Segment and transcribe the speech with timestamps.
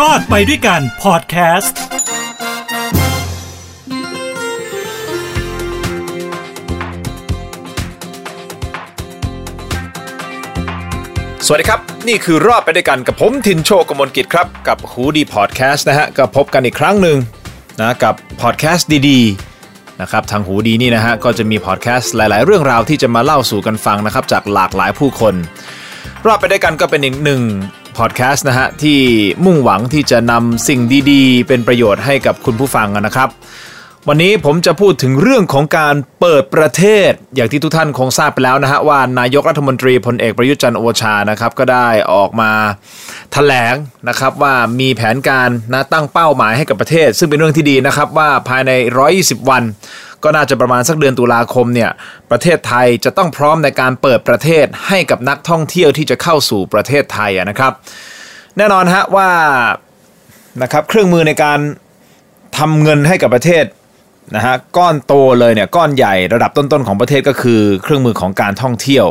[0.00, 1.78] รอดไปด้วยกันพอดแคสต์
[11.46, 17.18] สวัสดีครับ นี่คือรอดไปด้วยกันกับผมทินโชกมลกิจครับ กับฮูดีพอดแคสต์นะฮะก็พบกันอีกครั้งหนึ่ง
[17.80, 25.34] นะกับพอดแคสต์ดีๆนะครับทางหูดีนี่นะฮะก็จะมีพอดแคสต์หลาย ๆ เรื่องราวที่จะมาเล่าสู่กันฟังนะครับจากหลากหลายผู้คน
[26.26, 27.42] รอดไปด้วยกันก็เป็นอีกหนึ่ง
[27.98, 28.98] พอดแคสต์นะฮะที่
[29.44, 30.80] มุ่งหวังที่จะนำสิ่ง
[31.10, 33.28] ดีๆ เป็นประโยชน์ให้กับคุณผู้ฟังนะครับ
[34.08, 42.50] วันนี้ผมจะพูดถึงเรื่องของการเปิดประเทศ อย่างที่ทุกท่านคงทราบไปแล้วนะฮะว่านายกรัฐมนตรีพลเอกประยุทธ์จันทร์โอชานะครับก็ได้ออกมา
[43.32, 43.74] แถลง
[44.08, 48.72] นะครับว่ามีแผนการนะตั้งเป้าหมายให้กับประเทศ ซึ่งเป็นเรื่องที่ดีนะครับว่าภายใน
[49.10, 49.62] 120 วัน
[50.24, 51.90] ก็น่าจะประมาณสักเดือนตุลาคมเนี่ย
[52.30, 57.72] ประเทศไทยจะต้องพร้อมในการเปิดประเทศให้กับนักท่องเที่ยวที่จะเข้าสู่ประเทศไทยะนะครับ
[58.56, 59.30] แน่นอนฮะว่า
[60.62, 61.58] นะครับเครื่องมือในการ
[62.58, 63.64] ทำเงินให้กับประเทศ
[64.36, 69.06] นะฮะก้อนโตเลยเนี่ยก้อนใหญ่ระดับต้นๆของประเทศก็คือ เครื่องมือของการท่องเที่ยว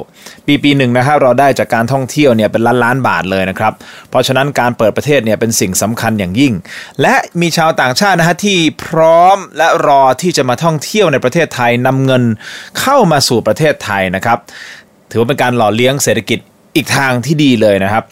[0.46, 3.74] ปีปีหนึ่งนะฮะเราได้จากการท่องเที่ยวเนี่ยเป็นล้านล้านบาทเลยนะครับ
[4.10, 6.54] เพราะฉะนั้นการเปิดประเทศเนี่ยเป็นสิ่งสำคัญอย่างยิ่ง
[7.02, 12.24] และมีชาวต่างชาตินะฮะที่พร้อมและรอที่จะมาท่องเที่ยวในประเทศไทยนำเงิน
[12.80, 14.38] เข้ามาสู่ประเทศไทยนะครับ
[15.12, 16.40] ถือว่าเป็นการหล่อเลี้ยงเศรษฐกิจ
[16.76, 18.04] อีกทางที่ดีเลยนะครับ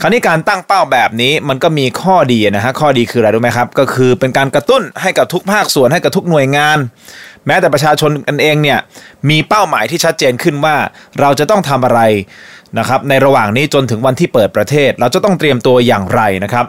[0.00, 6.78] คราวนี้การตั้งเป้าแบบนี้มันก็มีข้อดีนะฮะข้อดีคืออะไรรู้ไหมครับ ก็คือเป็นการกระตุ้นให้กับทุกภาคส่วนให้กับทุกหน่วยงาน
[7.46, 8.78] แม้แต่ประชาชนกันเองเนี่ย
[9.30, 10.76] มีเป้าหมายที่ชัดเจนขึ้นว่า
[11.20, 12.00] เราจะต้องทำอะไร
[12.78, 16.66] นะครับในระหว่างนี้จนถึงวันที่เปิดประเทศ เราจะต้องเตรียมตัวอย่างไรนะครับ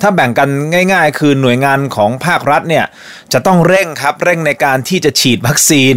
[0.00, 0.48] ถ้าแบ่งกัน
[0.92, 2.84] ง่าย ๆ คือหน่วยงานของภาครัฐเนี่ย
[3.32, 5.94] จะต้องเร่งครับเร่งในการที่จะฉีดวัคซีน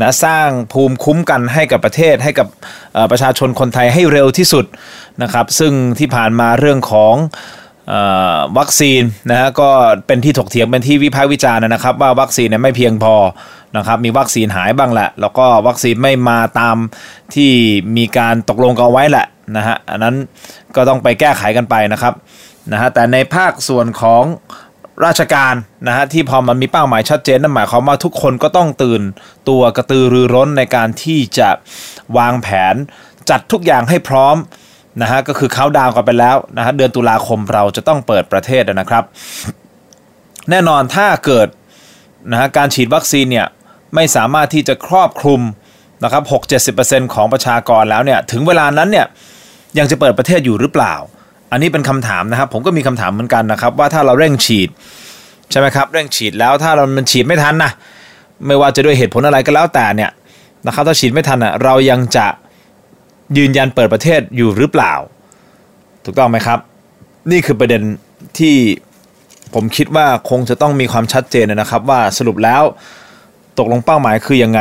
[0.00, 2.46] นะสร้างภูมิคุ้มกันให้กับประเทศให้กับ
[3.10, 4.64] ประชาชนคนไทยให้เร็วที่สุด
[5.22, 7.14] นะครับซึ่งที่ผ่านมาเรื่องของ
[8.58, 9.70] วัคซีนนะฮะก็
[10.06, 13.14] เป็นที่ถกเถียงเป็นที่วิพากษ์วิจารณ์นะครับ ว่าวัคซีนเนี่ยไม่เพียงพอ
[13.76, 16.76] นะครับมีวัคซีนหายบ้างแหละ แล้วก็วัคซีนไม่มาตาม
[17.34, 17.50] ที่
[17.96, 19.26] มีการตกลงกันไว้แหละ
[19.56, 20.14] นะฮะอันนั้น
[20.76, 22.14] ก็ต้องไปแก้ไขกันไปนะครับ
[22.72, 24.24] นะฮะแต่ในภาคส่วนของ
[25.04, 25.54] ราชการ
[25.86, 29.02] นะฮะที่พอมันมีเป้าหมายชัดเจนนั่นหมายความว่าทุกคนก็ต้องตื่น
[29.48, 31.48] ตัวกระตือรือร้นในการที่จะ
[32.18, 32.74] วางแผน
[33.30, 34.36] จัดทุกอย่างให้พร้อม
[35.02, 39.04] นะฮะก็คือเขาดาวกันไปแล้วนะฮะเดือนตุลาคมเราจะต้องเปิดประเทศนะครับ
[40.50, 41.48] แน่นอนถ้าเกิด
[42.30, 43.46] นะฮะการฉีดวัคซีนเนี่ย
[43.94, 45.40] ไม่สามารถที่จะครอบคลุม
[46.04, 46.22] นะครับ
[46.68, 49.06] 6-70%ของประชากรแล้วเนี่ยถึงเวลานั้นเนี่ย
[49.78, 50.94] ยังจะเปิดประเทศอยู่หรือเปล่า
[51.54, 54.68] อันนี้เป็นคำถามนะครับ ผมก็มีคำถามเหมือนกันนะครับ ว่าถ้าเราเร่งฉีด
[55.50, 57.70] ใช่ไหมครับเร่งฉีดแล้วถ้าเรามันฉีดไม่ทันนะ
[58.46, 60.10] ไม่ว่าจะด้วยเหตุผลอะไรก็แล้วแต่เนี่ย
[60.66, 62.26] นะครับถ้าฉีดไม่ทันอะเรายังจะ
[63.36, 64.92] ยืนยันเปิดประเทศอยู่หรือเปล่า
[66.04, 66.58] ถูกต้องไหมครับ
[67.30, 67.82] นี่คือประเด็น
[68.38, 68.54] ที่
[69.54, 72.62] ผมคิดว่าคงจะต้องมีความชัดเจนนะครับ ว่าสรุปแล้ว
[73.58, 74.60] ตกลงเป้าหมายคือยังไง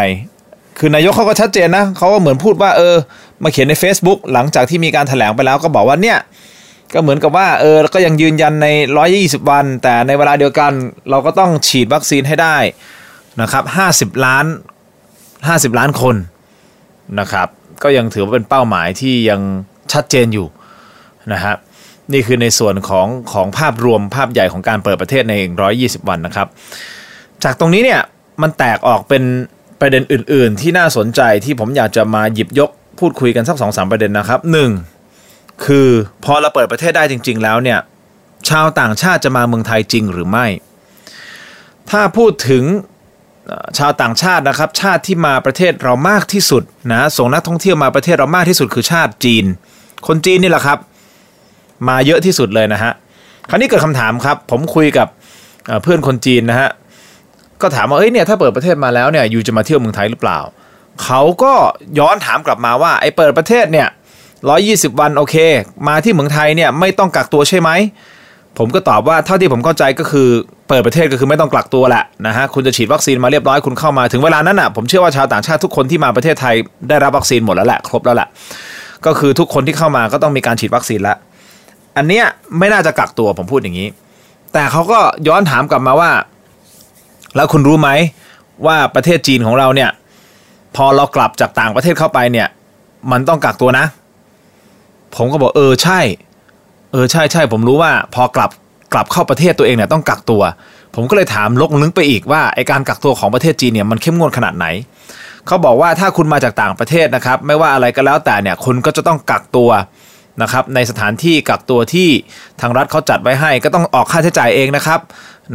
[0.80, 2.96] คือนายกเขาก็ชัดเจนนะเขาก็เหมือนพูดว่าเออ
[3.44, 6.18] มาเขียนใน Facebook หลังจากที่มีการถแถลงไปแล้วก็บอกว่าเนี่ย
[6.94, 8.68] ก็เหมือนกับว่าเออก็ยังยืนยันใน
[9.10, 10.72] 120 วัน แต่ในเวลาเดียวกัน
[11.10, 12.58] เราก็ต้องฉีดวัคซีนให้ได้
[13.42, 13.64] นะครับ
[13.96, 14.46] 50 ล้าน
[15.18, 16.16] 50 ล้านคน
[17.20, 17.48] นะครับ
[17.84, 19.42] ก็ยังถือว่าเป็นเป้าหมายที่ยัง
[19.94, 20.48] ชัดเจนอยู่
[21.34, 21.56] นะฮะ
[22.14, 25.34] นี่คือในส่วนของของภาพรวมภาพใหญ่ของการเปิดประเทศใน
[25.72, 26.48] 120 วันนะครับ
[27.44, 28.02] จากตรงนี้เนี่ย
[28.42, 29.24] มันแตกออกเป็น
[29.80, 34.72] ประเด็นอื่น ๆ ที่น่าสนใจที่ผมอยากจะมาหยิบยกพูดคุยกันสักสองสามประเด็นนะครับหนึ่ง
[35.66, 35.90] คือ
[36.26, 37.80] พอเราเปิดประเทศได้จริง ๆ แล้วเนี่ย
[38.50, 40.48] ชาวต่างชาติจะมาเมืองไทยจริงหรือไม่
[41.90, 42.64] ถ้าพูดถึง
[43.78, 49.46] ชาวต่างชาตินะครับ ชาติที่มาประเทศเรามากที่สุดนะส่งนักท่องเที่ยวมาประเทศเรามากที่สุดคือชาติจีน
[50.08, 50.78] คนจีนนี่แหละครับ
[51.88, 52.94] มาเยอะที่สุดเลยนะฮะ
[53.50, 55.08] คราวนี้เกิดคำถามครับ ผมคุยกับ
[55.84, 56.70] เพื่อนคนจีนนะฮะ
[57.62, 60.40] ก็ถามว่าเอ้ยเนี่ยถ้าเปิดประเทศมาแล้วเนี่ยอยู่จะมาเที่ยวเมืองไทยหรือเปล่า
[61.04, 61.54] เขาก็
[62.00, 63.88] ย้อนถามกลับมาว่าไอ้เปิดประเทศเนี่ย
[64.50, 65.36] ร้อยี่สิบวันโอเค
[65.88, 67.70] มาที่เมืองไทยเนี่ยไม่ต้องกักตัวใช่ไหม
[68.58, 70.28] ผมก็ตอบว่าเท่าที่ผมเข้าใจก็คือ
[70.68, 76.56] เปิดประเทศก็คือไม่ต้องกักตัวแหละนะฮะคุณจะฉีดวัคซีนมาเรียบร้อยคุณเข้ามาถึงเวลานั้นอะผมเชื่อว่าชาวต่างชาติทุกคนที่มาประเทศไทย
[76.90, 78.28] ได้รับวัคซีนหมดแล้วแหละครบแล้วแหละ
[79.06, 81.18] ก็คือทุกคนที่เข้ามาก็ต้องมีการฉีดวัคซีนแล้ว
[81.98, 82.26] อันเนี้ย
[82.60, 83.88] ไม่น่าจะกักตัวผมพูดอย่างนี้
[84.54, 86.12] แต่เขาก็ย้อนถามกลับมาว่า
[87.36, 87.90] แล้วคุณรู้ไหม
[88.66, 89.90] ว่าประเทศจีนของเราเนี่ย
[90.76, 92.48] พอเรากลับจากต่างประเทศเข้าไปเนี่ย
[93.12, 93.86] มันต้องกักตัวนะ
[95.16, 96.00] ผมก็บอกเออใช่
[96.92, 98.52] เออใช่ใช่ผมรู้ว่า พอกลับ
[98.94, 100.42] กลับเข้าประเทศตัวเองเนี่ยต้องกักตัว
[100.96, 104.66] ผมก็เลยถามลกลึกไปอีกว่าไอการกักตัวของประเทศจีนเนี่ยมันเข้มงวดขนาดไหน
[105.48, 109.70] เขาบอกว่าถ้าคุณมาจากต่างประเทศนะครับ ไม่ว่าอะไรก็แล้วแต่เนี่ยคุณก็จะต้องกักตัว
[110.42, 112.10] นะครับในสถานที่กักตัวที่
[112.62, 115.00] ทางรัฐเขาจัดไว้ให้ ก็ต้องออกค่าใช้จ่ายเองนะครับ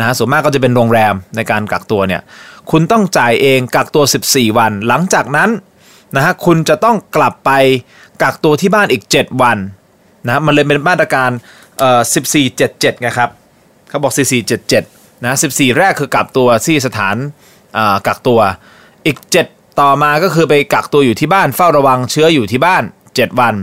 [0.01, 2.23] นะส่วนมากก็จะเป็นโรงแรมในการกักตัวเนี่ย
[2.71, 5.51] คุณต้องจ่ายเองกักตัว 14 วัน หลังจากนั้น
[6.17, 7.51] นะฮะคุณจะต้องกลับไป
[8.23, 9.59] กักตัวที่บ้านอีก 7 วัน
[10.27, 11.31] นะมันเลยเป็นมาตรการ
[11.79, 12.01] เอ่อ
[12.51, 13.31] 1477ไงครับ
[13.89, 14.13] เขาบอก
[14.69, 17.17] 4477นะ14 แรกคือกักตัวที่สถาน
[18.07, 18.41] กักตัว
[19.07, 19.19] อีก
[19.49, 22.83] 7 ต่อมาก็คือไปกักตัวอยู่ที่บ้านเฝ้าระวังเชื้ออยู่ที่บ้าน
[23.13, 23.55] 7 วัน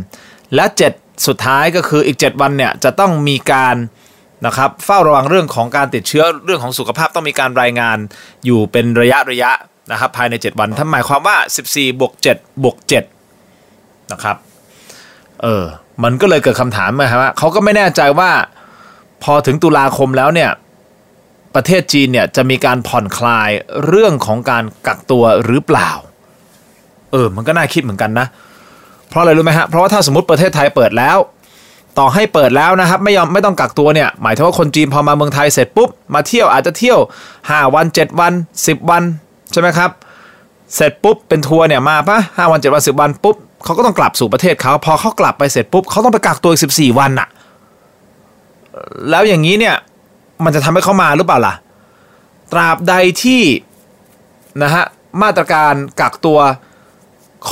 [0.56, 0.66] และ
[0.96, 3.76] 7 สุดท้ายก็คืออีก 7 วันเนี่ยจะต้องมีการ
[4.46, 7.98] นะครับเฝ้าระวังเรื่องของการติดเชื้อเรื่องของสุขภาพต้องมีการรายงาน
[8.46, 9.52] อยู่เป็นระยะระยะ
[9.92, 11.38] นะครับภายใน 7 วันทำหมายความว่า
[11.68, 12.78] 14บวก7บวก
[13.44, 14.38] 7นะครับ
[15.42, 15.64] เออ
[16.04, 18.32] มันก็เลยเกิดคำถามมาครับว่าเขาก็ไม่แน่ใจว่า
[19.24, 20.52] พอถึงตุลาคมแล้วเนี่ย
[21.56, 23.50] ประเทศจีนเนี่ยจะมีการผ่อนคลาย
[23.88, 25.90] เรื่องของการกักตัวหรือเปล่า
[27.12, 28.28] เออ มันก็น่าคิดเหมือนกันนะ
[29.10, 31.18] เพราะอะไรรู้ไหมฮะ เพราะว่าถ้าสมมติประเทศไทยเปิดแล้ว
[32.00, 37.00] ต่อให้เปิดแล้วนะครับ ไม่ยอมไม่ต้องกักตัวเนี่ย หมายถึงว่าคนจีนพอมาเมืองไทยเสร็จปุ๊บ มาเที่ยวอาจจะเที่ยว
[37.38, 39.04] 5 วัน 7 วัน 10 วัน
[39.56, 39.92] ใช่ไหมครับ
[40.76, 47.28] เสร็จปุ๊บเป็นทัวร์เนี่ยมาปะห้าวันเจ็ดวันสิบวันปุ๊บเขาก็ต้องกลับสู่ประเทศเขาพอเขากลับไปเสร็จปุ๊บเขาต้องไปกักตัวอีกสิบสี่วันอะ
[49.10, 49.76] แล้วอย่างนี้เนี่ย
[50.44, 51.56] มันจะทำให้เขามาหรือเปล่าล่ะ
[52.52, 52.94] ตราบใด
[53.24, 53.42] ที่
[54.64, 54.86] นะฮะ
[55.22, 56.40] มาตรการกักตัว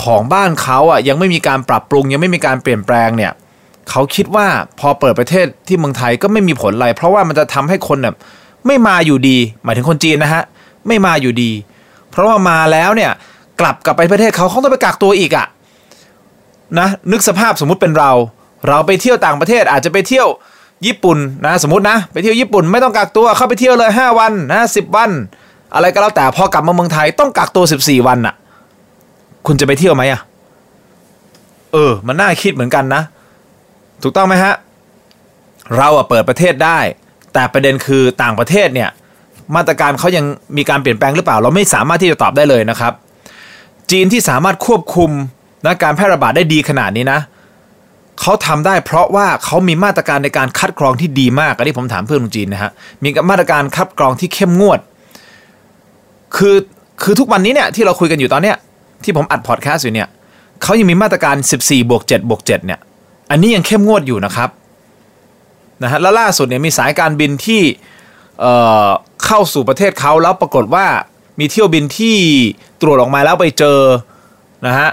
[0.01, 3.31] ของบ้านเขาอะยังไม่มีการปรับปรุง ยังไม่มีการเปลี่ยนแปลงเนี่ย
[3.89, 4.47] เขาคิดว่า
[4.79, 8.13] พอเปิดประเทศที่เมืองไทยก็ไม่มีผลอะไร เพราะว่ามันจะทำให้คนเนี่ย
[8.67, 10.43] ไม่มาอยู่ดี หมายถึงคนจีนนะฮะ
[10.87, 11.51] ไม่มาอยู่ดี
[12.13, 13.11] เพราะว่ามาแล้วเนี่ย
[13.59, 15.47] กลับกลับไปประเทศเขาเขาต้องไปกักตัวอีกอะ
[16.79, 18.11] นะนึกสภาพสมมุติเป็นเรา
[18.67, 20.27] เราไปเที่ยวต่างประเทศอาจจะไปเที่ยว
[20.85, 25.11] ญี่ปุ่นนะสมมตินะ ไปเที่ยวญี่ปุ่นไม่ต้องกักตัวเข้าไปเที่ยวเลย 5 วันนะสิวัน
[25.73, 28.35] อะไรก็แล้วแต่พอกลับมาเมืองไทยต้องกักตัว 14 วันอะ่ะ
[29.47, 30.21] คุณจะไปเที่ยวไหมอะ
[31.73, 33.01] เออ มันน่าคิดเหมือนกันนะ
[34.03, 34.53] ถูกต้องไหมฮะ
[35.77, 36.79] เราอะเปิดประเทศได้
[37.33, 38.89] แต่ประเด็นคือต่างประเทศเนี่ย
[39.55, 40.25] มาตรการเขายัง
[40.57, 42.93] มีการเปลี่ยนแปลงหรือเปล่า เราไม่สามารถที่จะตอบได้เลยนะครับ
[43.91, 45.11] จีนที่สามารถควบคุม
[45.65, 47.19] นะการแพร่ระบาดได้ดีขนาดนี้นะ
[48.21, 52.71] เขาทำได้เพราะว่าเขามีมาตรการในการคัดกรองที่ดีมากอันนี้ผมถามเพื่อนคนจีนนะฮะ
[53.03, 54.79] มีมาตรการคัดกรองที่เข้มงวด
[56.35, 56.55] คือ
[57.03, 58.55] คือทุกวันนี้เนี่ยที่เราคุยกันอยู่ตอนเนี้ย
[59.03, 60.07] ที่ผมอัดพอดแคสต์อยู่เนี่ย
[60.61, 62.79] เขายังมีมาตรการ 14บวก7บวก7เนี่ย
[63.31, 64.49] อันนี้ยังเข้มงวดอยู่นะครับ
[65.83, 67.61] นะฮะแล้วล่าสุดเนี่ยมีสายการบินที่
[68.41, 70.85] เเข้าสู่ประเทศเขาแล้วปรากฏว่า
[71.39, 72.15] มีเที่ยวบินที่
[72.81, 73.79] ตรวจออกมาแล้วไปเจอ
[74.67, 74.89] นะฮะ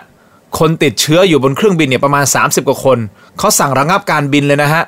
[0.59, 2.99] คนติดเชื้ออยู่บนเครื่องบินเนี่ยประมาณ 30 กว่าคน
[3.39, 4.83] เขาสั่งระงับการบินเลยนะฮะ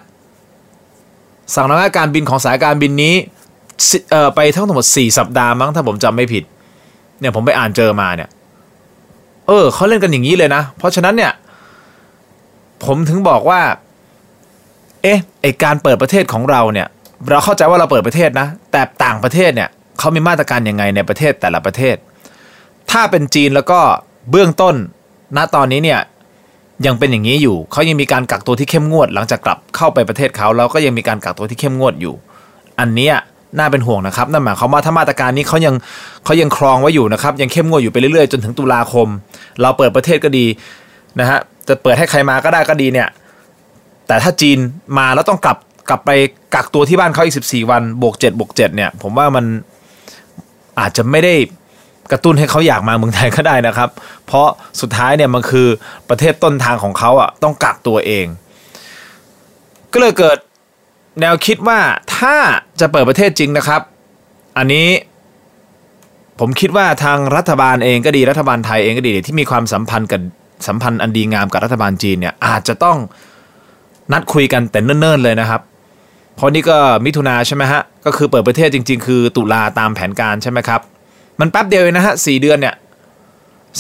[1.55, 3.15] สั่งระงับการบินของสายการบินนี้
[4.37, 6.45] ไปทั้งหมด 4 สัปดาห์มั้งถ้าผมจำไม่ผิด
[7.21, 8.29] เนี่ยผมไปอ่านเจอมาเนี่ย
[9.47, 11.33] เออเขาเล่นกันอย่างนี้เลยนะ เพราะฉะนั้นเนี่ย
[12.85, 13.61] ผมถึงบอกว่า
[15.03, 16.89] เอ๊ะไอการเปิดประเทศของเราเนี่ย
[17.31, 21.97] เราเข้าใจว่าเราเปิดประเทศนะ แต่ต่างประเทศเนี่ยเขามีมาตรการยังไงในประเทศแต่ละประเทศ
[22.91, 23.81] ถ้าเป็นจีนแล้วก็
[24.31, 24.75] เบื้องต้น
[25.37, 26.01] ณตอนนี้เนี่ย
[26.87, 32.15] ยังเป็นอย่างนี้อยู่ เขายังมีการกักตัวที่เข้มงวด หลังจากกลับเข้าไปประเทศเขาแล้วก็ยังมีการกักตัวที่เข้มงวดอยู่
[32.81, 33.11] อันนี้
[33.59, 35.75] น่าเป็นห่วงนะครับ นั่นหมายความว่าถ้ามาตรการนี้เขายัง
[36.25, 39.09] เขายังครองไว้อยู่นะครับ ยังเข้มงวดอยู่ไปเรื่อยๆ จนถึงตุลาคม
[39.61, 40.47] เราเปิดประเทศก็ดี
[41.21, 43.09] นะฮะ จะเปิดให้ใครมาก็ได้ก็ดีเนี่ย
[44.07, 44.59] แต่ถ้าจีน
[44.99, 45.57] มาแล้วต้องกลับ
[45.89, 46.11] กลับไป
[46.55, 49.45] กักตัวที่บ้านเขาอีก 14 วันบวก7บวก7เนี่ย ผมว่ามัน
[50.81, 51.35] อาจจะไม่ได้
[52.13, 53.91] กระตุ้นให้เขาอยากมาเมืองไทยก็ได้นะครับ
[54.27, 54.49] เพราะ
[54.81, 55.69] สุดท้ายเนี่ยมันคือ
[56.09, 58.27] ประเทศต้นทางของเขาอะต้องกักตัวเอง
[59.93, 60.39] ก็เลยเกิด
[61.21, 61.79] แนวคิดว่า
[62.17, 62.35] ถ้า
[62.81, 63.81] จะเปิดประเทศจริงนะครับ
[64.59, 64.89] อันนี้
[66.41, 70.21] ผมคิดว่าทางรัฐบาลเองก็ดีรัฐบาลไทยเองก็ดีที่มีความสัมพันธ์กับ
[70.67, 72.99] สัมพันธ์อันดีงามกับรัฐบาลจีนเนี่ยอาจจะต้อง
[74.13, 75.61] นัดคุยกันแต่เนิ่นๆเลยนะครับ
[76.37, 80.81] เพราะนี่ก็มิถุนาใช่ไหมฮะ ก็คือเปิดประเทศจริง ๆ คือตุลาตามแผนการใช่ไหมครับ
[81.41, 82.75] มันแป๊บเดียวนะฮะสี่เดือนเนี่ย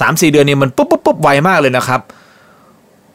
[0.00, 2.00] สามสี่เดือนนี้มันปุ๊บปุ๊บปุ๊บไวมากเลยนะครับ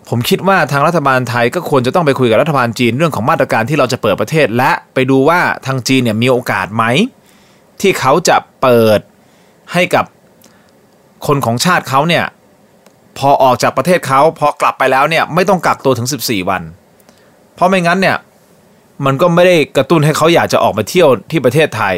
[0.10, 6.84] ผมคิดว่าทางรัฐบาลไทยก็ควรจะต้องไปคุยกับรัฐบาลจีนเรื่องของมาตรการที่เราจะเปิดประเทศ และไปดูว่าทางจีนเนี่ยมีโอกาสไหม
[7.82, 9.00] ที่เขาจะเปิด
[9.74, 10.06] ให้กับ
[11.28, 12.26] คนของชาติเขาเนี่ย
[13.18, 16.62] พอออกจากประเทศเขาพอกลับไปแล้วเนี่ยไม่ต้องกักตัวถึง 14 วัน
[17.56, 18.18] เพราะไม่งั้นเนี่ย
[19.06, 21.96] มันก็ไม่ได้กระตุ้นให้เขาอยากจะออกมาเที่ยวที่ประเทศไทย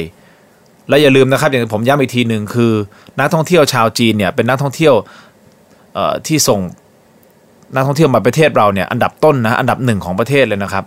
[0.89, 2.71] และอย่าลืมนะครับ อย่างผมย้ำอีกทีหนึ่งคือ
[3.19, 4.93] นักท่องเที่ยวชาวจีนเนี่ยเป็นนักท่องเที่ยว
[6.27, 6.59] ที่ส่ง
[7.75, 10.83] นักท่องเที่ยวมาประเทศเราเนี่ยอันดับต้นนะอันดับหนึ่งของประเทศเลยนะครับ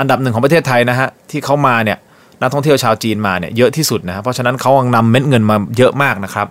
[0.00, 1.98] อันดับหนึ่งของประเทศไทยนะฮะที่เขามาเนี่ย
[2.40, 6.46] นักท่องเที่ยวชาวจีนมาเนี่ยเยอะที่สุดนะเพราะฉะนั้นเขานำเม็ดเงินมาเยอะมากนะครับ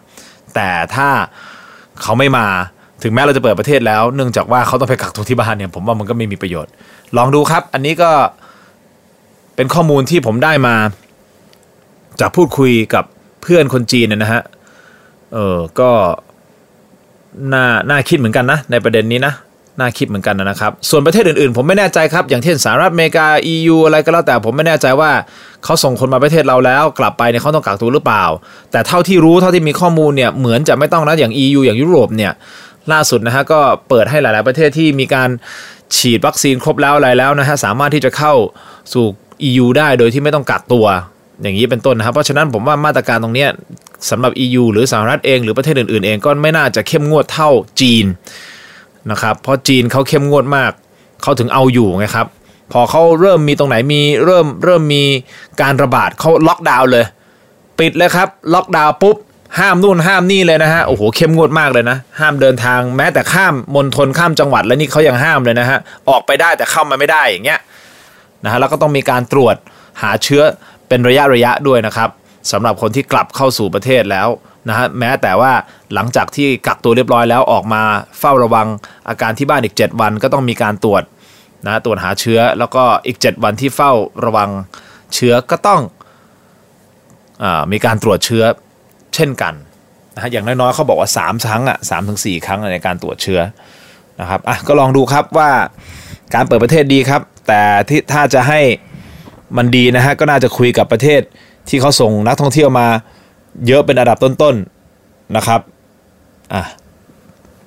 [0.55, 1.07] แต่ถ้า
[2.01, 2.47] เขาไม่มา
[3.03, 6.71] ถึงแม้เราจะเปิดประเทศแล้ว เนื่องจากว่าเขาต้องไปกักตัวที่บ้านเนี่ยผมว่ามันก็ไม่มีประโยชน์
[7.17, 8.11] ลองดูครับ อันนี้ก็
[9.55, 10.75] เป็นข้อมูลที่ผมได้มา
[12.19, 13.03] จากพูดคุยกับ
[13.41, 14.41] เพื่อนคนจีนนยนะฮะ
[15.33, 15.91] เออก็
[17.53, 19.33] น่าน่าคิดเหมือนกันนะ ในประเด็นนี้นะ
[19.79, 25.11] น่าคิดเหมือนกันนะครับ ส่วนประเทศอื่นๆ ผมไม่แน่ใจครับ อย่างเช่นสหรัฐอเมริกา EU อะไรก็แล้วแต่ผมไม่แน่ใจว่า
[25.63, 28.25] เขาส่งคนมาประเทศเราแล้ว กลับไปเนี่ยเขาต้องกักตัวหรือเปล่า
[28.71, 32.31] แต่เท่าที่รู้เท่าที่มีข้อมูลเนี่ยเหมือนจะไม่ต้องนะอย่าง EU อย่างยุโรปเนี่ย
[32.91, 35.29] ล่าสุดนะฮะก็เปิดให้หลาย ๆ ประเทศที่มีการ
[35.95, 38.33] ฉีดวัคซีนครบแล้วอะไรแล้วนะฮะสามารถที่จะเข้า
[38.93, 39.05] สู่
[39.49, 40.85] EU ได้โดยที่ไม่ต้องกักตัว
[41.41, 43.45] อย่างนี้เป็นต้นนะครับ เพราะฉะนั้นผมว่ามาตรการตรงนี้
[44.09, 47.49] สำหรับ EU หรือสหรัฐเองหรือประเทศอื่นๆ เองก็ไม่น่าจะเข้มงวดเท่า
[47.81, 48.05] จีน
[49.11, 50.71] นะครับเพราะจีนเขาเข้มงวดมาก
[51.21, 52.27] เขาถึงเอาอยู่ไงครับ
[52.71, 55.03] พอเขาเริ่มมีตรงไหนมีเริ่มเริ่มมี
[55.61, 57.05] การระบาดเขาล็อกดาวน์เลย
[57.79, 59.17] ปิดเลยครับล็อกดาวน์ปุ๊บ
[59.59, 65.79] ห้ามนู่นห้ามนี่เลยนะฮะโอ้โหเข้มงวดมากเลยนะ ห้ามเดินทางแม้แต่ข้ามมณฑลข้ามจังหวัด แล้วนี่เขายังห้ามเลยนะฮะ
[66.09, 67.59] ออกไปได้แต่เข้ามาไม่ได้อย่างเงี้ย
[68.43, 69.55] นะฮะแล้วก็ต้องมีการตรวจ
[70.01, 70.43] หาเชื้อ
[70.87, 72.09] เป็นระยะระยะด้วยนะครับ
[72.51, 74.27] สำหรับคนที่กลับเข้าสู่ประเทศแล้ว
[74.69, 75.51] นะฮะแม้แต่ว่า
[75.93, 77.83] หลังจากที่กักตัวเรียบร้อยแล้วออกมา
[78.19, 78.67] เฝ้าระวัง
[79.09, 81.03] อาการที่บ้านอีก 7 วันก็ต้องมีการตรวจ
[81.65, 83.91] นะตรวจหาเชื้อแล้วก็อีก 7 วันที่เฝ้า
[84.25, 84.49] ระวัง
[85.15, 85.81] เชื้อก็ต้อง
[87.43, 88.43] อมีการตรวจเชื้อ
[89.15, 89.53] เช่นกัน
[90.15, 93.41] นะฮะอย่างน้อยๆเขาบอกว่า 3 ครั้งอะสามถึงสครั้งในการตรวจเชื้อ
[94.21, 95.49] นะครับอะก็ลองดูครับว่า
[96.33, 97.21] การเปิดประเทศดีครับ
[97.51, 98.59] แต่ที่ถ้าจะให้
[99.57, 101.21] มันดีนะฮะก็น่าจะคุยกับประเทศ
[101.69, 102.87] ที่เขาส่งนักท่องเที่ยวมา
[103.67, 105.61] เยอะเป็นอันดับต้นๆนะครับ
[106.53, 106.63] อะ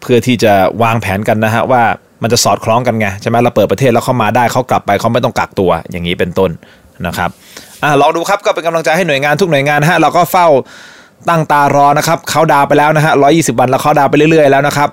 [0.01, 1.83] เพื่อที่จะวางแผนกันนะฮะว่า
[2.23, 6.51] มันจะสอดคล้องกันไงใช่ไหมเราเปิดประเทศแล้วเขามาได้เขากลับไปเขาไม่ต้องกักตัวอย่างนี้เป็นต้น
[7.07, 7.31] นะครับ
[7.83, 10.47] อะลองดูครับก็เป็นกำลังใจให้หน่วยงานทุกหน่วยงานฮะเราก็เฝ้า
[11.29, 14.89] ตั้งตารอนะครับเขาดาวไปแล้วนะฮะร้อยี่สิบวันแล้วเขาดาวไปเรื่อยๆแล้วนะครับ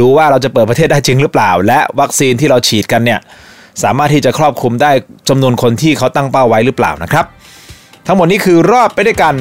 [0.00, 3.20] ดูว่าเราจะเปิดประเทศได้จริงหรือเปล่า และวัคซีนที่เราฉีดกันเนี่ย
[3.82, 4.90] สามารถที่จะครอบคลุมได้
[5.28, 7.24] จำนวนคนที่เขาตั้งเป้าไว้หรือเปล่านะครับ
[8.06, 9.34] ทั้งหมดนี้คือรอบไปด้วยกัน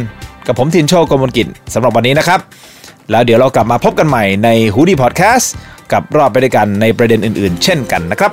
[0.47, 2.39] กับผมทินโชกมลกิจสำหรับวันนี้นะครับ
[3.11, 5.51] แล้วเดี๋ยวเรากลับมาพบกันใหม่ในฮูดี้พอดแคสต์
[5.93, 8.31] กับรอบไปด้วยกันในประเด็นอื่นๆ เช่นกันนะครับ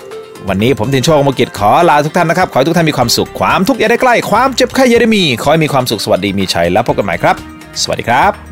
[0.49, 7.37] วันนี้ผมทินโชกมลกิจขอลาทุกท่านนะครับ ขอให้ทุกท่านมีความสุขความทุกข์อย่าได้ใกล้ ความเจ็บไข้อย่าได้มี ขอให้มีความสุขสวัสดีมีชัยแล้วพบกันใหม่ครับ
[7.83, 8.52] สวัสดีครับ